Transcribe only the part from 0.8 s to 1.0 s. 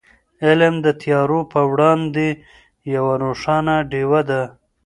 د